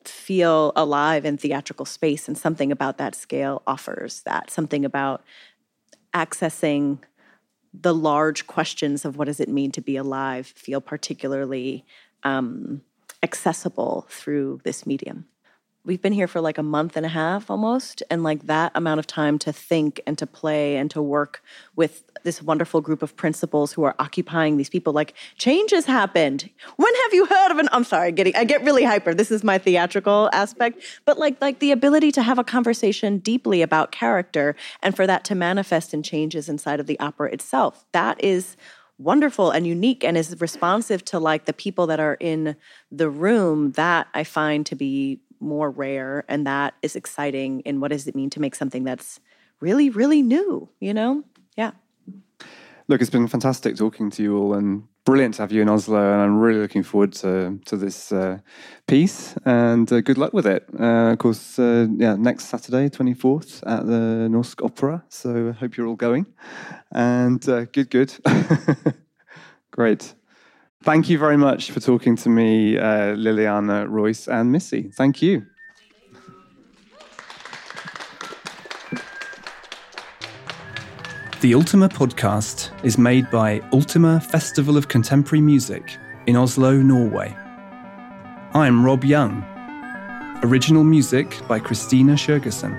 feel 0.04 0.72
alive 0.76 1.24
in 1.24 1.36
theatrical 1.36 1.86
space 1.86 2.28
and 2.28 2.36
something 2.38 2.70
about 2.72 2.98
that 2.98 3.14
scale 3.14 3.62
offers 3.66 4.22
that 4.22 4.50
something 4.50 4.84
about 4.84 5.22
accessing 6.14 6.98
the 7.72 7.94
large 7.94 8.46
questions 8.46 9.04
of 9.04 9.16
what 9.16 9.24
does 9.24 9.40
it 9.40 9.48
mean 9.48 9.72
to 9.72 9.80
be 9.80 9.96
alive 9.96 10.46
feel 10.46 10.80
particularly 10.80 11.84
um, 12.22 12.82
accessible 13.22 14.06
through 14.08 14.60
this 14.64 14.86
medium 14.86 15.26
we've 15.84 16.00
been 16.00 16.12
here 16.12 16.28
for 16.28 16.40
like 16.40 16.58
a 16.58 16.62
month 16.62 16.96
and 16.96 17.04
a 17.04 17.08
half 17.08 17.50
almost 17.50 18.02
and 18.08 18.22
like 18.22 18.46
that 18.46 18.70
amount 18.74 19.00
of 19.00 19.06
time 19.06 19.38
to 19.38 19.52
think 19.52 20.00
and 20.06 20.16
to 20.16 20.26
play 20.26 20.76
and 20.76 20.90
to 20.90 21.02
work 21.02 21.42
with 21.74 22.04
this 22.22 22.40
wonderful 22.40 22.80
group 22.80 23.02
of 23.02 23.16
principals 23.16 23.72
who 23.72 23.82
are 23.82 23.96
occupying 23.98 24.56
these 24.56 24.68
people 24.68 24.92
like 24.92 25.14
change 25.36 25.72
has 25.72 25.86
happened. 25.86 26.48
When 26.76 26.94
have 26.94 27.14
you 27.14 27.26
heard 27.26 27.50
of 27.50 27.58
an 27.58 27.68
i'm 27.72 27.84
sorry 27.84 28.12
getting 28.12 28.36
i 28.36 28.44
get 28.44 28.62
really 28.62 28.84
hyper. 28.84 29.12
This 29.12 29.30
is 29.30 29.42
my 29.42 29.58
theatrical 29.58 30.30
aspect. 30.32 30.82
But 31.04 31.18
like 31.18 31.40
like 31.40 31.58
the 31.58 31.72
ability 31.72 32.12
to 32.12 32.22
have 32.22 32.38
a 32.38 32.44
conversation 32.44 33.18
deeply 33.18 33.62
about 33.62 33.90
character 33.90 34.54
and 34.82 34.94
for 34.94 35.06
that 35.06 35.24
to 35.24 35.34
manifest 35.34 35.92
in 35.92 36.02
changes 36.02 36.48
inside 36.48 36.78
of 36.80 36.86
the 36.86 36.98
opera 37.00 37.32
itself 37.32 37.84
that 37.92 38.22
is 38.22 38.56
wonderful 38.98 39.50
and 39.50 39.66
unique 39.66 40.04
and 40.04 40.16
is 40.16 40.40
responsive 40.40 41.04
to 41.04 41.18
like 41.18 41.46
the 41.46 41.52
people 41.52 41.86
that 41.88 41.98
are 41.98 42.16
in 42.20 42.54
the 42.90 43.08
room 43.08 43.72
that 43.72 44.06
i 44.14 44.22
find 44.22 44.64
to 44.66 44.76
be 44.76 45.18
more 45.42 45.70
rare 45.70 46.24
and 46.28 46.46
that 46.46 46.74
is 46.82 46.96
exciting 46.96 47.62
And 47.66 47.80
what 47.80 47.90
does 47.90 48.06
it 48.06 48.14
mean 48.14 48.30
to 48.30 48.40
make 48.40 48.54
something 48.54 48.84
that's 48.84 49.20
really 49.60 49.90
really 49.90 50.22
new 50.22 50.68
you 50.80 50.94
know? 50.94 51.24
Yeah. 51.56 51.72
Look 52.88 53.00
it's 53.00 53.10
been 53.10 53.28
fantastic 53.28 53.76
talking 53.76 54.10
to 54.10 54.22
you 54.22 54.36
all 54.36 54.54
and 54.54 54.84
brilliant 55.04 55.34
to 55.34 55.42
have 55.42 55.50
you 55.50 55.62
in 55.62 55.68
oslo 55.68 56.12
and 56.12 56.22
i'm 56.22 56.38
really 56.38 56.60
looking 56.60 56.82
forward 56.82 57.12
to 57.12 57.58
to 57.64 57.76
this 57.76 58.12
uh, 58.12 58.38
piece 58.86 59.34
and 59.44 59.92
uh, 59.92 60.00
good 60.00 60.18
luck 60.18 60.32
with 60.32 60.46
it. 60.46 60.64
Uh, 60.78 61.12
of 61.12 61.18
course 61.18 61.58
uh, 61.58 61.86
yeah 61.96 62.14
next 62.14 62.46
saturday 62.46 62.88
24th 62.88 63.62
at 63.66 63.86
the 63.86 64.28
norsk 64.30 64.64
opera 64.64 65.02
so 65.08 65.48
i 65.48 65.52
hope 65.52 65.76
you're 65.76 65.88
all 65.88 65.96
going 65.96 66.26
and 66.92 67.48
uh, 67.48 67.64
good 67.66 67.90
good. 67.90 68.14
Great 69.72 70.14
Thank 70.82 71.08
you 71.08 71.16
very 71.16 71.36
much 71.36 71.70
for 71.70 71.78
talking 71.78 72.16
to 72.16 72.28
me, 72.28 72.76
uh, 72.76 73.14
Lileana 73.14 73.88
Royce 73.88 74.26
and 74.26 74.50
Missy. 74.50 74.90
Thank 74.92 75.22
you. 75.22 75.46
The 81.40 81.54
Ultima 81.54 81.88
podcast 81.88 82.70
is 82.84 82.98
made 82.98 83.30
by 83.30 83.60
Ultima 83.72 84.20
Festival 84.20 84.76
of 84.76 84.88
Contemporary 84.88 85.40
Music 85.40 85.98
in 86.26 86.36
Oslo, 86.36 86.76
Norway. 86.76 87.36
I'm 88.54 88.84
Rob 88.84 89.04
Young. 89.04 89.44
Original 90.42 90.82
music 90.82 91.36
by 91.46 91.60
Christina 91.60 92.14
Sjurgersen. 92.14 92.76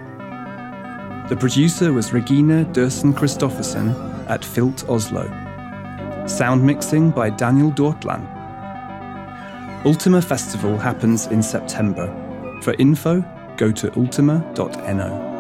The 1.30 1.38
producer 1.38 1.94
was 1.94 2.12
Regina 2.12 2.66
Dursen 2.66 3.14
Christoffersen 3.14 4.30
at 4.30 4.44
Filt 4.44 4.88
Oslo. 4.90 5.43
Sound 6.26 6.64
mixing 6.64 7.12
by 7.12 7.30
Daniel 7.30 7.72
Dortland. 7.72 8.26
Ultima 9.86 10.22
Festival 10.22 10.78
happens 10.78 11.28
in 11.28 11.44
September. 11.44 12.08
For 12.62 12.74
info, 12.80 13.24
go 13.58 13.72
to 13.72 13.92
ultima.no. 13.98 15.33